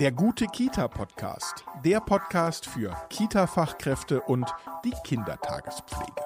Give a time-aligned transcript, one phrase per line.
[0.00, 1.62] Der gute Kita-Podcast.
[1.84, 4.50] Der Podcast für Kita-Fachkräfte und
[4.82, 6.24] die Kindertagespflege.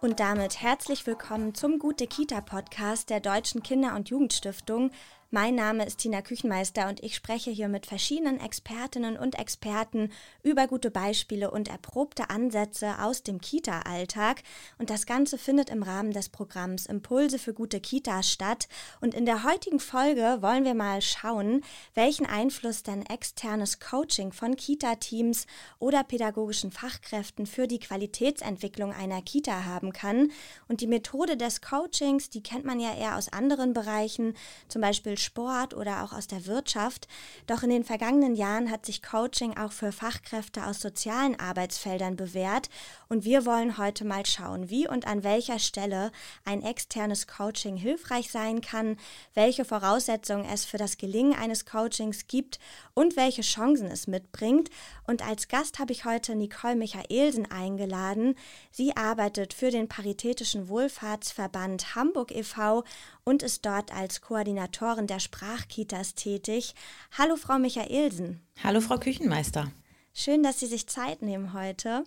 [0.00, 4.90] Und damit herzlich willkommen zum Gute Kita Podcast der Deutschen Kinder- und Jugendstiftung.
[5.34, 10.12] Mein Name ist Tina Küchenmeister und ich spreche hier mit verschiedenen Expertinnen und Experten
[10.44, 14.44] über gute Beispiele und erprobte Ansätze aus dem Kita-Alltag.
[14.78, 18.68] Und das Ganze findet im Rahmen des Programms Impulse für gute Kitas statt.
[19.00, 24.54] Und in der heutigen Folge wollen wir mal schauen, welchen Einfluss denn externes Coaching von
[24.54, 25.48] Kita-Teams
[25.80, 30.30] oder pädagogischen Fachkräften für die Qualitätsentwicklung einer Kita haben kann.
[30.68, 34.36] Und die Methode des Coachings, die kennt man ja eher aus anderen Bereichen,
[34.68, 37.08] zum Beispiel Sport oder auch aus der Wirtschaft.
[37.46, 42.68] Doch in den vergangenen Jahren hat sich Coaching auch für Fachkräfte aus sozialen Arbeitsfeldern bewährt.
[43.08, 46.12] Und wir wollen heute mal schauen, wie und an welcher Stelle
[46.44, 48.96] ein externes Coaching hilfreich sein kann,
[49.34, 52.58] welche Voraussetzungen es für das Gelingen eines Coachings gibt
[52.94, 54.70] und welche Chancen es mitbringt.
[55.06, 58.34] Und als Gast habe ich heute Nicole Michaelsen eingeladen.
[58.70, 62.84] Sie arbeitet für den Paritätischen Wohlfahrtsverband Hamburg e.V.
[63.24, 66.74] und ist dort als Koordinatorin der Sprachkitas tätig.
[67.16, 68.40] Hallo, Frau Michaelsen.
[68.62, 69.72] Hallo, Frau Küchenmeister.
[70.12, 72.04] Schön, dass Sie sich Zeit nehmen heute.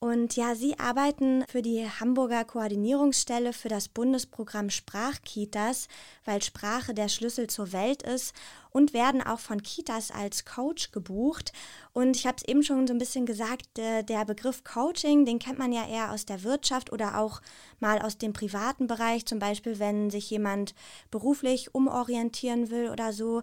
[0.00, 5.88] Und ja, Sie arbeiten für die Hamburger Koordinierungsstelle für das Bundesprogramm Sprachkitas,
[6.24, 8.32] weil Sprache der Schlüssel zur Welt ist
[8.70, 11.52] und werden auch von Kitas als Coach gebucht.
[11.94, 15.58] Und ich habe es eben schon so ein bisschen gesagt, der Begriff Coaching, den kennt
[15.58, 17.42] man ja eher aus der Wirtschaft oder auch
[17.80, 20.76] mal aus dem privaten Bereich, zum Beispiel wenn sich jemand
[21.10, 23.42] beruflich umorientieren will oder so.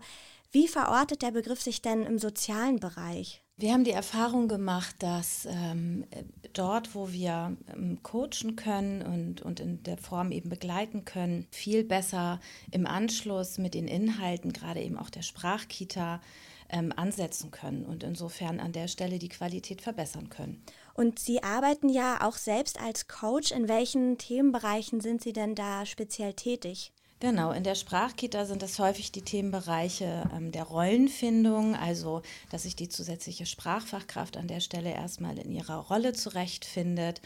[0.52, 3.45] Wie verortet der Begriff sich denn im sozialen Bereich?
[3.58, 6.06] Wir haben die Erfahrung gemacht, dass ähm,
[6.52, 11.86] dort, wo wir ähm, coachen können und, und in der Form eben begleiten können, viel
[11.86, 16.20] besser im Anschluss mit den Inhalten, gerade eben auch der Sprachkita,
[16.68, 20.62] ähm, ansetzen können und insofern an der Stelle die Qualität verbessern können.
[20.94, 23.52] Und Sie arbeiten ja auch selbst als Coach.
[23.52, 26.92] In welchen Themenbereichen sind Sie denn da speziell tätig?
[27.22, 32.22] Genau, in der Sprachkita sind das häufig die Themenbereiche ähm, der Rollenfindung, also
[32.52, 37.22] dass sich die zusätzliche Sprachfachkraft an der Stelle erstmal in ihrer Rolle zurechtfindet.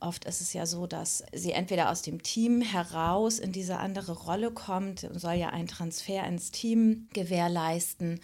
[0.00, 4.12] Oft ist es ja so, dass sie entweder aus dem Team heraus in diese andere
[4.12, 8.20] Rolle kommt, soll ja einen Transfer ins Team gewährleisten.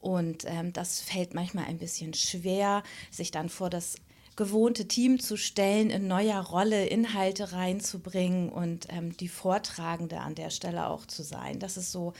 [0.00, 3.96] Und ähm, das fällt manchmal ein bisschen schwer, sich dann vor das
[4.36, 10.50] gewohnte Team zu stellen, in neuer Rolle Inhalte reinzubringen und ähm, die Vortragende an der
[10.50, 11.58] Stelle auch zu sein.
[11.58, 12.12] Das ist so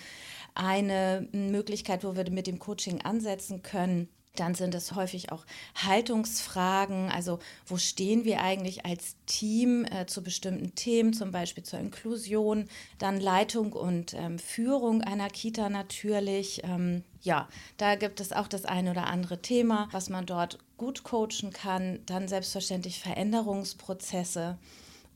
[0.55, 4.09] eine Möglichkeit, wo wir mit dem Coaching ansetzen können.
[4.37, 5.45] Dann sind es häufig auch
[5.75, 11.79] Haltungsfragen, also wo stehen wir eigentlich als Team äh, zu bestimmten Themen, zum Beispiel zur
[11.81, 12.67] Inklusion,
[12.99, 16.63] dann Leitung und ähm, Führung einer Kita natürlich.
[16.65, 21.05] Ähm, ja, da gibt es auch das eine oder andere Thema, was man dort gut
[21.05, 22.01] coachen kann.
[22.07, 24.57] Dann selbstverständlich Veränderungsprozesse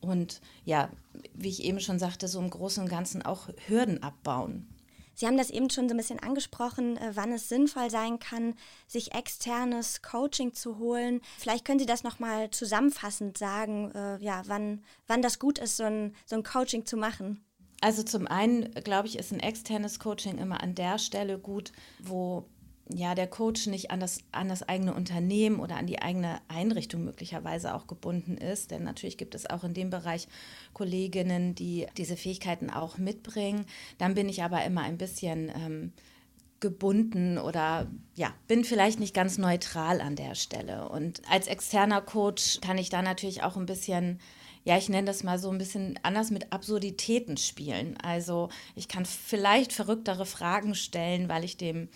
[0.02, 0.90] und ja,
[1.32, 4.66] wie ich eben schon sagte, so im Großen und Ganzen auch Hürden abbauen.
[5.16, 8.54] Sie haben das eben schon so ein bisschen angesprochen, äh, wann es sinnvoll sein kann,
[8.86, 11.22] sich externes Coaching zu holen.
[11.38, 15.84] Vielleicht können Sie das nochmal zusammenfassend sagen, äh, ja, wann, wann das gut ist, so
[15.84, 17.42] ein, so ein Coaching zu machen.
[17.80, 22.46] Also zum einen, glaube ich, ist ein externes Coaching immer an der Stelle gut, wo
[22.88, 27.04] ja, der Coach nicht an das, an das eigene Unternehmen oder an die eigene Einrichtung
[27.04, 28.70] möglicherweise auch gebunden ist.
[28.70, 30.28] Denn natürlich gibt es auch in dem Bereich
[30.72, 33.66] Kolleginnen, die diese Fähigkeiten auch mitbringen.
[33.98, 35.92] Dann bin ich aber immer ein bisschen ähm,
[36.60, 40.88] gebunden oder ja, bin vielleicht nicht ganz neutral an der Stelle.
[40.88, 44.20] Und als externer Coach kann ich da natürlich auch ein bisschen
[44.66, 47.96] ja, ich nenne das mal so ein bisschen anders mit Absurditäten spielen.
[48.02, 51.88] Also ich kann vielleicht verrücktere Fragen stellen, weil ich dem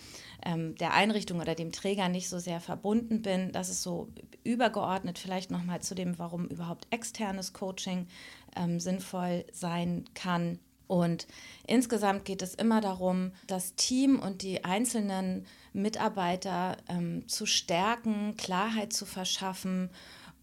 [0.45, 3.51] ähm, der Einrichtung oder dem Träger nicht so sehr verbunden bin.
[3.51, 4.07] Das ist so
[4.45, 8.07] übergeordnet vielleicht nochmal zu dem, warum überhaupt externes Coaching
[8.55, 10.57] ähm, sinnvoll sein kann.
[10.87, 11.27] Und
[11.67, 18.93] insgesamt geht es immer darum, das Team und die einzelnen Mitarbeiter ähm, zu stärken, Klarheit
[18.93, 19.89] zu verschaffen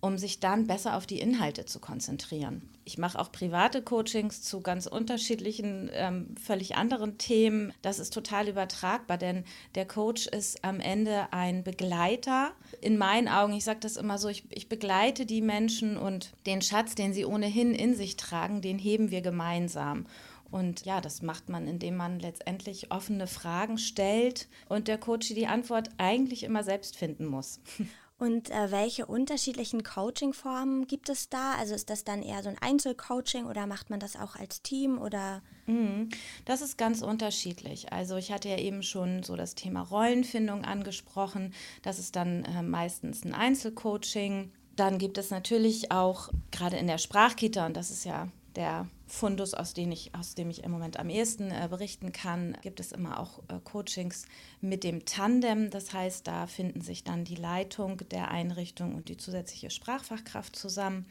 [0.00, 2.62] um sich dann besser auf die Inhalte zu konzentrieren.
[2.84, 7.72] Ich mache auch private Coachings zu ganz unterschiedlichen, ähm, völlig anderen Themen.
[7.82, 12.52] Das ist total übertragbar, denn der Coach ist am Ende ein Begleiter.
[12.80, 16.62] In meinen Augen, ich sage das immer so, ich, ich begleite die Menschen und den
[16.62, 20.06] Schatz, den sie ohnehin in sich tragen, den heben wir gemeinsam.
[20.50, 25.46] Und ja, das macht man, indem man letztendlich offene Fragen stellt und der Coach die
[25.46, 27.60] Antwort eigentlich immer selbst finden muss.
[28.18, 31.54] Und äh, welche unterschiedlichen Coaching-Formen gibt es da?
[31.54, 34.98] Also ist das dann eher so ein Einzelcoaching oder macht man das auch als Team
[34.98, 35.40] oder?
[35.66, 36.08] Mhm.
[36.44, 37.92] Das ist ganz unterschiedlich.
[37.92, 41.54] Also ich hatte ja eben schon so das Thema Rollenfindung angesprochen.
[41.82, 44.50] Das ist dann äh, meistens ein Einzelcoaching.
[44.74, 48.28] Dann gibt es natürlich auch gerade in der Sprachkita, und das ist ja
[48.58, 52.58] der Fundus, aus dem ich, aus dem ich im Moment am ehesten äh, berichten kann,
[52.60, 54.26] gibt es immer auch äh, Coachings
[54.60, 55.70] mit dem Tandem.
[55.70, 61.06] Das heißt, da finden sich dann die Leitung der Einrichtung und die zusätzliche Sprachfachkraft zusammen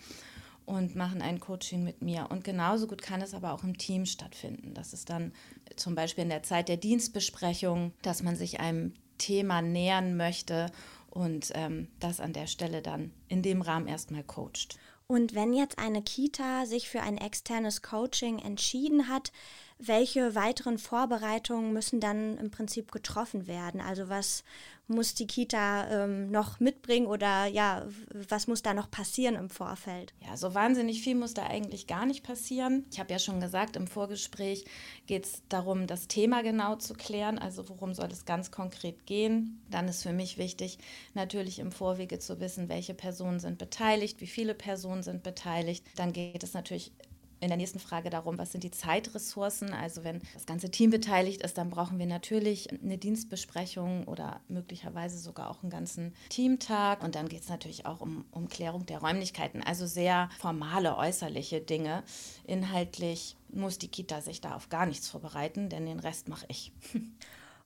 [0.66, 2.28] und machen ein Coaching mit mir.
[2.30, 4.74] Und genauso gut kann es aber auch im Team stattfinden.
[4.74, 5.32] Das ist dann
[5.78, 10.70] zum Beispiel in der Zeit der Dienstbesprechung, dass man sich einem Thema nähern möchte
[11.10, 14.78] und ähm, das an der Stelle dann in dem Rahmen erstmal coacht.
[15.09, 19.31] Und wenn jetzt eine Kita sich für ein externes Coaching entschieden hat,
[19.79, 23.79] welche weiteren Vorbereitungen müssen dann im Prinzip getroffen werden?
[23.79, 24.44] Also was
[24.88, 27.85] muss die Kita ähm, noch mitbringen oder ja,
[28.29, 30.13] was muss da noch passieren im Vorfeld?
[30.25, 32.85] Ja, so wahnsinnig viel muss da eigentlich gar nicht passieren.
[32.91, 34.65] Ich habe ja schon gesagt, im Vorgespräch
[35.06, 39.62] geht es darum, das Thema genau zu klären, also worum soll es ganz konkret gehen.
[39.69, 40.79] Dann ist für mich wichtig,
[41.13, 45.85] natürlich im Vorwege zu wissen, welche Personen sind beteiligt, wie viele Personen sind beteiligt.
[45.97, 46.94] Dann geht es natürlich
[47.39, 49.74] in der nächsten Frage darum, was sind die Zeitressourcen.
[49.74, 55.18] Also wenn das ganze Team beteiligt ist, dann brauchen wir natürlich eine Dienstbesprechung oder möglicherweise
[55.18, 57.04] sogar auch einen ganzen Teamtag.
[57.04, 59.62] Und dann geht es natürlich auch um, um Klärung der Räumlichkeiten.
[59.62, 62.04] Also sehr formale, äußerliche Dinge.
[62.45, 66.72] Inhaltlich muss die Kita sich da auf gar nichts vorbereiten, denn den Rest mache ich.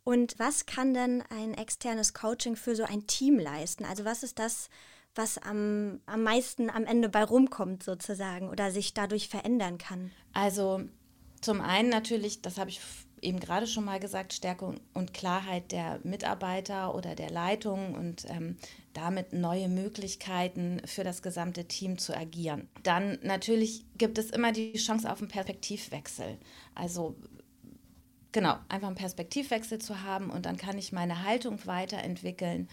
[0.03, 3.85] Und was kann denn ein externes Coaching für so ein Team leisten?
[3.85, 4.69] Also was ist das,
[5.15, 10.11] was am, am meisten am Ende bei rumkommt sozusagen oder sich dadurch verändern kann?
[10.33, 10.81] Also
[11.41, 12.79] zum einen natürlich, das habe ich
[13.21, 18.57] eben gerade schon mal gesagt, Stärke und Klarheit der Mitarbeiter oder der Leitung und ähm,
[18.93, 22.67] damit neue Möglichkeiten für das gesamte Team zu agieren.
[22.83, 26.37] Dann natürlich gibt es immer die Chance auf einen Perspektivwechsel.
[26.73, 27.15] Also
[28.31, 32.67] genau, einfach einen Perspektivwechsel zu haben und dann kann ich meine Haltung weiterentwickeln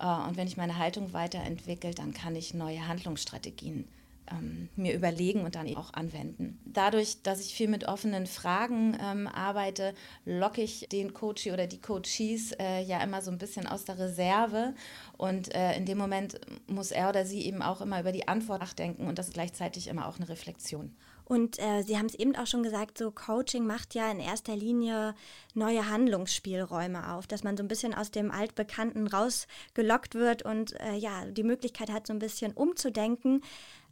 [0.00, 3.84] und wenn ich meine Haltung weiterentwickle, dann kann ich neue Handlungsstrategien
[4.30, 6.58] ähm, mir überlegen und dann auch anwenden.
[6.64, 11.80] Dadurch, dass ich viel mit offenen Fragen ähm, arbeite, locke ich den Coachie oder die
[11.80, 14.74] Coaches äh, ja immer so ein bisschen aus der Reserve.
[15.16, 18.60] Und äh, in dem Moment muss er oder sie eben auch immer über die Antwort
[18.60, 20.92] nachdenken und das ist gleichzeitig immer auch eine Reflexion.
[21.28, 24.56] Und äh, Sie haben es eben auch schon gesagt, so Coaching macht ja in erster
[24.56, 25.14] Linie
[25.52, 30.94] neue Handlungsspielräume auf, dass man so ein bisschen aus dem Altbekannten rausgelockt wird und äh,
[30.94, 33.42] ja, die Möglichkeit hat, so ein bisschen umzudenken.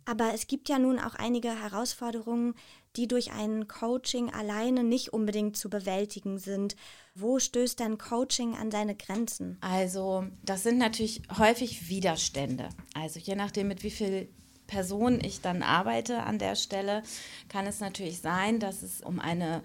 [0.07, 2.55] Aber es gibt ja nun auch einige Herausforderungen,
[2.95, 6.75] die durch ein Coaching alleine nicht unbedingt zu bewältigen sind.
[7.15, 9.59] Wo stößt dann Coaching an seine Grenzen?
[9.61, 12.71] Also das sind natürlich häufig Widerstände.
[12.95, 14.29] Also je nachdem, mit wie viel
[14.67, 17.03] Person ich dann arbeite an der Stelle,
[17.49, 19.63] kann es natürlich sein, dass es um eine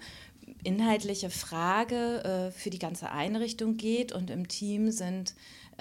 [0.64, 5.34] inhaltliche Frage äh, für die ganze Einrichtung geht und im Team sind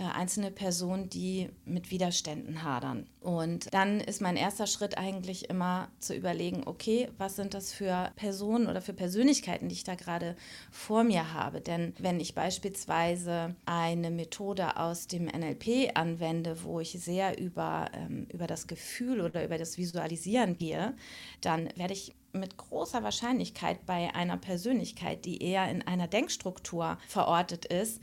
[0.10, 3.08] einzelne Personen, die mit Widerständen hadern.
[3.22, 8.12] Und dann ist mein erster Schritt eigentlich immer zu überlegen, okay, was sind das für
[8.16, 10.36] Personen oder für Persönlichkeiten, die ich da gerade
[10.72, 11.62] vor mir habe?
[11.62, 18.28] Denn wenn ich beispielsweise eine Methode aus dem NLP anwende, wo ich sehr über, ähm,
[18.34, 20.96] über das Gefühl oder über das Visualisieren gehe,
[21.42, 27.66] dann werde ich mit großer Wahrscheinlichkeit bei einer Persönlichkeit, die eher in einer Denkstruktur verortet
[27.66, 28.02] ist,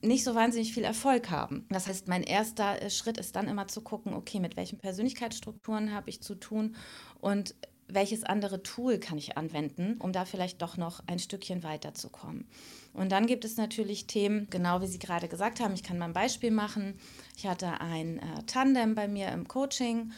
[0.00, 1.66] nicht so wahnsinnig viel Erfolg haben.
[1.70, 5.92] Das heißt, mein erster äh, Schritt ist dann immer zu gucken, okay, mit welchen Persönlichkeitsstrukturen
[5.92, 6.76] habe ich zu tun
[7.20, 7.54] und
[7.88, 12.46] welches andere Tool kann ich anwenden, um da vielleicht doch noch ein Stückchen weiterzukommen.
[12.92, 16.04] Und dann gibt es natürlich Themen, genau wie Sie gerade gesagt haben, ich kann mal
[16.04, 16.98] ein Beispiel machen.
[17.36, 20.12] Ich hatte ein äh, Tandem bei mir im Coaching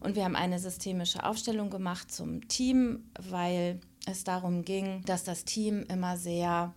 [0.00, 5.44] und wir haben eine systemische Aufstellung gemacht zum Team, weil es darum ging, dass das
[5.44, 6.74] Team immer sehr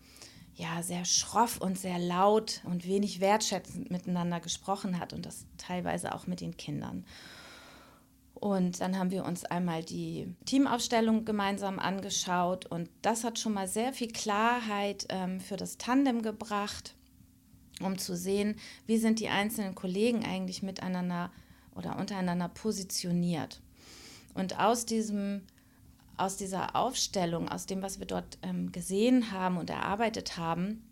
[0.60, 6.13] ja, sehr schroff und sehr laut und wenig wertschätzend miteinander gesprochen hat und das teilweise
[6.13, 7.06] auch mit den Kindern.
[8.34, 13.70] Und dann haben wir uns einmal die Teamaufstellung gemeinsam angeschaut und das hat schon mal
[13.70, 16.94] sehr viel Klarheit ähm, für das Tandem gebracht,
[17.82, 21.32] um zu sehen, wie sind die einzelnen Kollegen eigentlich miteinander
[21.74, 23.62] oder untereinander positioniert.
[24.34, 25.44] Und aus diesem
[26.20, 30.84] aus dieser Aufstellung, aus dem, was wir dort ähm, gesehen haben und erarbeitet haben,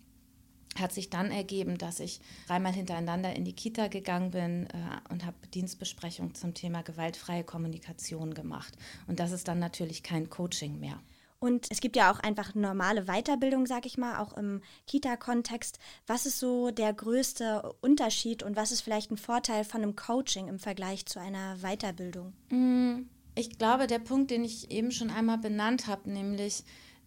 [0.79, 5.25] hat sich dann ergeben, dass ich dreimal hintereinander in die Kita gegangen bin äh, und
[5.25, 8.77] habe Dienstbesprechung zum Thema gewaltfreie Kommunikation gemacht.
[9.07, 10.99] Und das ist dann natürlich kein Coaching mehr.
[11.39, 15.77] Und es gibt ja auch einfach normale Weiterbildung, sag ich mal, auch im Kita-Kontext.
[16.07, 20.47] Was ist so der größte Unterschied und was ist vielleicht ein Vorteil von einem Coaching
[20.47, 22.33] im Vergleich zu einer Weiterbildung?
[22.49, 26.63] Mm, ich glaube, der Punkt, den ich eben schon einmal benannt habe, nämlich,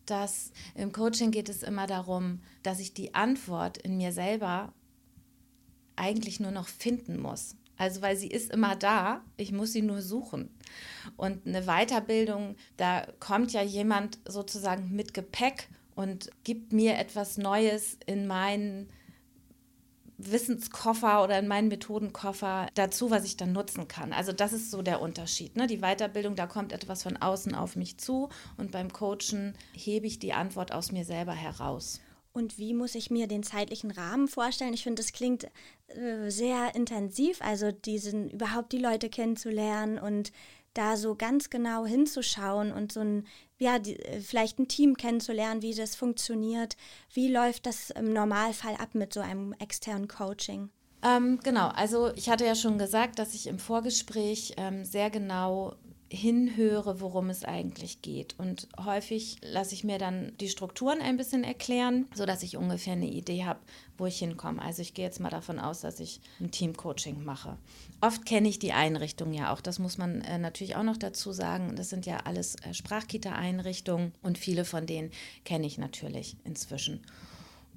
[0.07, 4.73] dass im Coaching geht es immer darum, dass ich die Antwort in mir selber
[5.97, 7.57] eigentlich nur noch finden muss.
[7.77, 10.51] Also weil sie ist immer da, ich muss sie nur suchen.
[11.17, 17.99] Und eine Weiterbildung, da kommt ja jemand sozusagen mit Gepäck und gibt mir etwas Neues
[18.07, 18.89] in meinen
[20.25, 24.13] Wissenskoffer oder in meinen Methodenkoffer dazu, was ich dann nutzen kann.
[24.13, 25.57] Also das ist so der Unterschied.
[25.57, 25.67] Ne?
[25.67, 30.19] Die Weiterbildung, da kommt etwas von außen auf mich zu und beim Coachen hebe ich
[30.19, 32.01] die Antwort aus mir selber heraus.
[32.33, 34.73] Und wie muss ich mir den zeitlichen Rahmen vorstellen?
[34.73, 35.49] Ich finde, das klingt
[35.89, 40.31] äh, sehr intensiv, also diesen überhaupt die Leute kennenzulernen und
[40.75, 43.27] da so ganz genau hinzuschauen und so ein,
[43.59, 46.77] ja, die, äh, vielleicht ein Team kennenzulernen, wie das funktioniert.
[47.13, 50.71] Wie läuft das im Normalfall ab mit so einem externen Coaching?
[51.03, 55.75] Ähm, genau, also ich hatte ja schon gesagt, dass ich im Vorgespräch ähm, sehr genau
[56.13, 58.35] hinhöre, worum es eigentlich geht.
[58.37, 63.09] Und häufig lasse ich mir dann die Strukturen ein bisschen erklären, sodass ich ungefähr eine
[63.09, 63.61] Idee habe,
[63.97, 64.61] wo ich hinkomme.
[64.61, 67.57] Also ich gehe jetzt mal davon aus, dass ich ein Teamcoaching mache.
[68.01, 69.61] Oft kenne ich die Einrichtungen ja auch.
[69.61, 71.77] Das muss man äh, natürlich auch noch dazu sagen.
[71.77, 75.13] Das sind ja alles äh, Sprachkita-Einrichtungen und viele von denen
[75.45, 77.01] kenne ich natürlich inzwischen.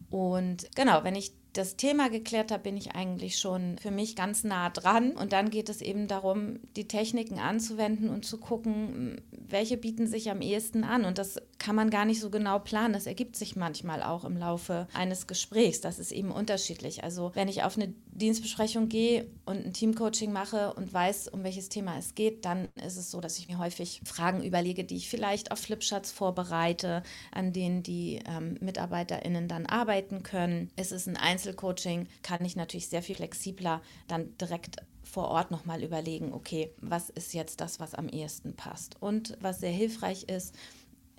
[0.10, 4.44] Und genau, wenn ich das Thema geklärt habe, bin ich eigentlich schon für mich ganz
[4.44, 5.12] nah dran.
[5.12, 10.32] Und dann geht es eben darum, die Techniken anzuwenden und zu gucken, welche bieten sich
[10.32, 11.06] am ehesten an.
[11.06, 12.94] Und das kann man gar nicht so genau planen.
[12.94, 15.80] Das ergibt sich manchmal auch im Laufe eines Gesprächs.
[15.80, 17.04] Das ist eben unterschiedlich.
[17.04, 21.70] Also wenn ich auf eine Dienstbesprechung gehe und ein Teamcoaching mache und weiß, um welches
[21.70, 25.10] Thema es geht, dann ist es so, dass ich mir häufig Fragen überlege, die ich
[25.10, 30.70] vielleicht auf Flipcharts vorbereite, an denen die ähm, MitarbeiterInnen dann arbeiten können.
[30.76, 35.84] Es ist ein Einzelcoaching, kann ich natürlich sehr viel flexibler dann direkt vor Ort nochmal
[35.84, 38.96] überlegen, okay, was ist jetzt das, was am ehesten passt.
[39.02, 40.56] Und was sehr hilfreich ist,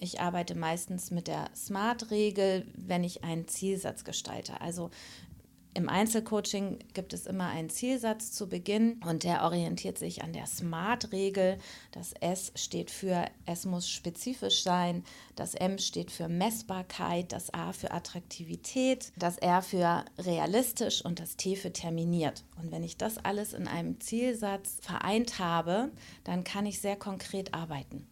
[0.01, 4.61] ich arbeite meistens mit der SMART-Regel, wenn ich einen Zielsatz gestalte.
[4.61, 4.91] Also
[5.75, 10.47] im Einzelcoaching gibt es immer einen Zielsatz zu Beginn und der orientiert sich an der
[10.47, 11.59] SMART-Regel.
[11.91, 15.03] Das S steht für es muss spezifisch sein,
[15.35, 21.37] das M steht für Messbarkeit, das A für Attraktivität, das R für realistisch und das
[21.37, 22.45] T für terminiert.
[22.63, 25.91] Und wenn ich das alles in einem Zielsatz vereint habe,
[26.23, 28.07] dann kann ich sehr konkret arbeiten.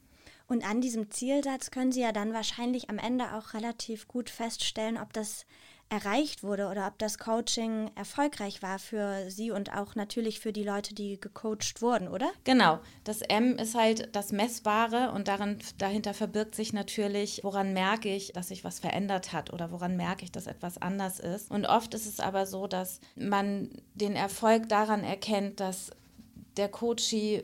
[0.49, 4.99] Und an diesem Zielsatz können Sie ja dann wahrscheinlich am Ende auch relativ gut feststellen,
[4.99, 5.47] ob das
[5.93, 10.65] erreicht wurde oder ob das Coaching erfolgreich war für Sie und auch natürlich für die
[10.65, 12.31] Leute, die gecoacht wurden, oder?
[12.45, 12.81] Genau.
[13.05, 18.33] Das M ist halt das Messbare und darin, dahinter verbirgt sich natürlich, woran merke ich,
[18.33, 21.51] dass sich was verändert hat oder woran merke ich, dass etwas anders ist.
[21.51, 25.91] Und oft ist es aber so, dass man den Erfolg daran erkennt, dass
[26.57, 27.43] der Coachie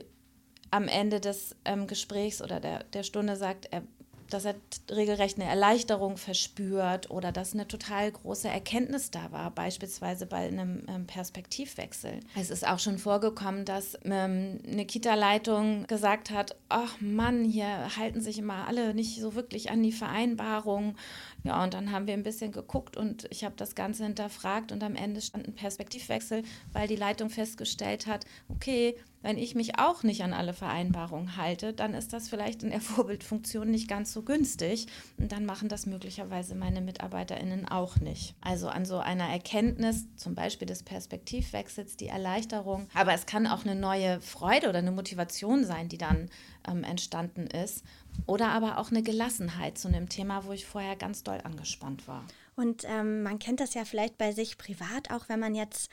[0.71, 3.83] am Ende des ähm, Gesprächs oder der, der Stunde sagt, er
[4.30, 4.54] dass er
[4.90, 10.85] regelrecht eine Erleichterung verspürt oder dass eine total große Erkenntnis da war, beispielsweise bei einem
[10.88, 12.20] ähm, Perspektivwechsel.
[12.37, 18.20] Es ist auch schon vorgekommen, dass ähm, eine Kita-Leitung gesagt hat, ach Mann, hier halten
[18.20, 20.97] sich immer alle nicht so wirklich an die Vereinbarung.
[21.44, 24.82] Ja, und dann haben wir ein bisschen geguckt und ich habe das Ganze hinterfragt und
[24.82, 26.42] am Ende stand ein Perspektivwechsel,
[26.73, 31.73] weil die Leitung festgestellt hat, okay, wenn ich mich auch nicht an alle Vereinbarungen halte,
[31.73, 34.87] dann ist das vielleicht in der Vorbildfunktion nicht ganz so günstig
[35.19, 38.35] und dann machen das möglicherweise meine Mitarbeiterinnen auch nicht.
[38.41, 43.65] Also an so einer Erkenntnis, zum Beispiel des Perspektivwechsels, die Erleichterung, aber es kann auch
[43.65, 46.31] eine neue Freude oder eine Motivation sein, die dann
[46.69, 47.85] ähm, entstanden ist
[48.27, 52.25] oder aber auch eine Gelassenheit zu einem Thema, wo ich vorher ganz doll angespannt war.
[52.57, 55.91] Und ähm, man kennt das ja vielleicht bei sich privat, auch wenn man jetzt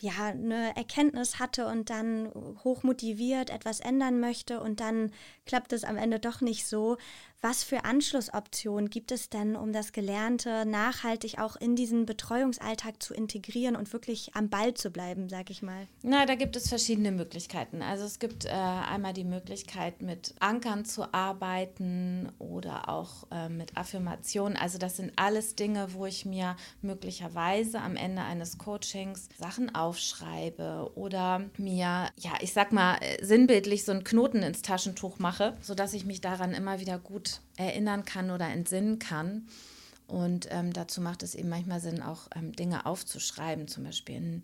[0.00, 2.30] ja, eine Erkenntnis hatte und dann
[2.64, 5.12] hochmotiviert etwas ändern möchte und dann
[5.46, 6.96] klappt es am Ende doch nicht so.
[7.40, 13.14] Was für Anschlussoptionen gibt es denn, um das Gelernte nachhaltig auch in diesen Betreuungsalltag zu
[13.14, 15.86] integrieren und wirklich am Ball zu bleiben, sag ich mal?
[16.02, 17.80] Na, da gibt es verschiedene Möglichkeiten.
[17.80, 23.76] Also es gibt äh, einmal die Möglichkeit, mit Ankern zu arbeiten oder auch äh, mit
[23.76, 24.56] Affirmationen.
[24.56, 30.90] Also das sind alles Dinge, wo ich mir möglicherweise am Ende eines Coachings Sachen aufschreibe
[30.96, 35.94] oder mir, ja, ich sag mal, äh, sinnbildlich so einen Knoten ins Taschentuch mache, sodass
[35.94, 39.48] ich mich daran immer wieder gut erinnern kann oder entsinnen kann.
[40.06, 44.42] Und ähm, dazu macht es eben manchmal Sinn, auch ähm, Dinge aufzuschreiben, zum Beispiel ein,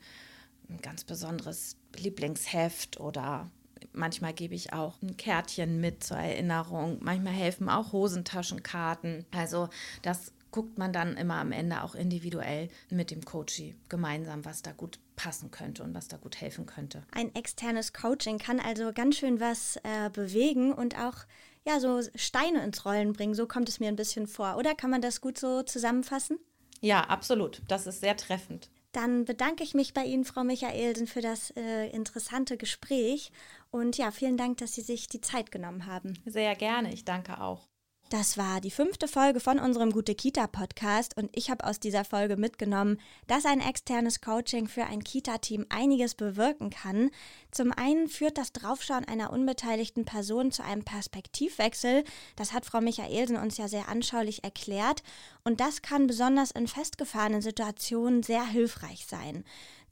[0.69, 3.51] ein, ganz besonderes Lieblingsheft oder
[3.93, 6.99] Manchmal gebe ich auch ein Kärtchen mit zur Erinnerung.
[7.03, 9.27] Manchmal helfen auch Hosentaschenkarten.
[9.31, 9.69] Also
[10.03, 14.71] das guckt man dann immer am Ende auch individuell mit dem Coachie gemeinsam, was da
[14.73, 17.03] gut passen könnte und was da gut helfen könnte.
[17.11, 21.25] Ein externes Coaching kann also ganz schön was äh, bewegen und auch
[21.67, 23.35] ja so Steine ins Rollen bringen.
[23.35, 24.57] So kommt es mir ein bisschen vor.
[24.57, 26.39] Oder kann man das gut so zusammenfassen?
[26.81, 27.63] Ja, absolut.
[27.69, 28.71] Das ist sehr treffend.
[28.93, 33.33] Dann bedanke ich mich bei Ihnen, Frau Michaelsen, für das äh, interessante Gespräch.
[33.71, 36.15] Und ja, vielen Dank, dass Sie sich die Zeit genommen haben.
[36.27, 36.93] Sehr gerne.
[36.93, 37.67] Ich danke auch.
[38.15, 42.05] Das war die fünfte Folge von unserem Gute Kita Podcast und ich habe aus dieser
[42.05, 47.11] Folge mitgenommen, dass ein externes Coaching für ein Kita-Team einiges bewirken kann.
[47.51, 52.05] Zum einen führt das Draufschauen einer unbeteiligten Person zu einem Perspektivwechsel.
[52.37, 55.03] Das hat Frau Michaelsen uns ja sehr anschaulich erklärt
[55.43, 59.43] und das kann besonders in festgefahrenen Situationen sehr hilfreich sein.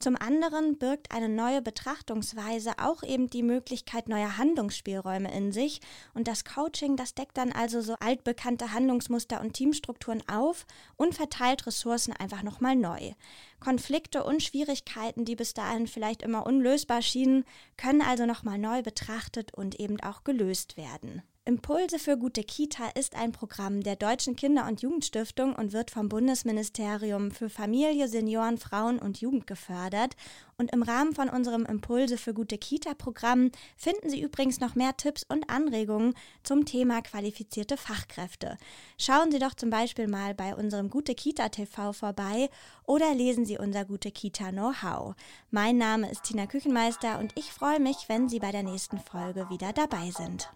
[0.03, 5.79] Zum anderen birgt eine neue Betrachtungsweise auch eben die Möglichkeit neuer Handlungsspielräume in sich
[6.13, 10.65] und das Coaching, das deckt dann also so altbekannte Handlungsmuster und Teamstrukturen auf
[10.97, 13.13] und verteilt Ressourcen einfach nochmal neu.
[13.61, 17.45] Konflikte und Schwierigkeiten, die bis dahin vielleicht immer unlösbar schienen,
[17.77, 21.21] können also nochmal neu betrachtet und eben auch gelöst werden.
[21.45, 26.07] Impulse für gute Kita ist ein Programm der Deutschen Kinder- und Jugendstiftung und wird vom
[26.07, 30.15] Bundesministerium für Familie, Senioren, Frauen und Jugend gefördert.
[30.57, 35.25] Und im Rahmen von unserem Impulse für gute Kita-Programm finden Sie übrigens noch mehr Tipps
[35.27, 38.57] und Anregungen zum Thema qualifizierte Fachkräfte.
[38.97, 42.49] Schauen Sie doch zum Beispiel mal bei unserem Gute Kita TV vorbei
[42.85, 45.13] oder lesen Sie unser Gute Kita Know-how.
[45.51, 49.49] Mein Name ist Tina Küchenmeister und ich freue mich, wenn Sie bei der nächsten Folge
[49.49, 50.47] wieder dabei sind.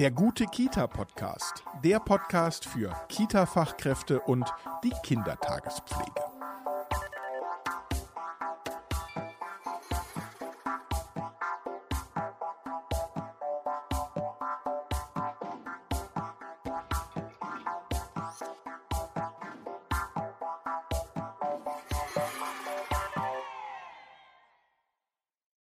[0.00, 1.62] Der gute Kita-Podcast.
[1.84, 6.33] Der Podcast für Kita-Fachkräfte und die Kindertagespflege.